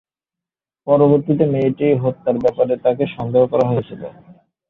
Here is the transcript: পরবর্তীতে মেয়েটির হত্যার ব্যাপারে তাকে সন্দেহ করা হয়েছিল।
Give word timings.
পরবর্তীতে 0.87 1.43
মেয়েটির 1.53 2.01
হত্যার 2.03 2.37
ব্যাপারে 2.37 2.73
তাকে 2.85 3.03
সন্দেহ 3.15 3.43
করা 3.51 3.65
হয়েছিল। 3.71 4.01